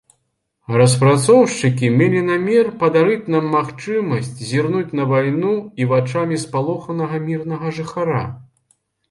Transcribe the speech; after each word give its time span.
Распрацоўшчыкі 0.81 1.91
мелі 1.99 2.23
намер 2.29 2.71
падарыць 2.83 3.29
нам 3.35 3.45
магчымасць 3.57 4.33
зірнуць 4.53 4.95
на 5.01 5.07
вайну 5.13 5.53
і 5.83 5.89
вачамі 5.93 6.41
спалоханага 6.47 7.23
мірнага 7.29 7.67
жыхара. 7.79 8.27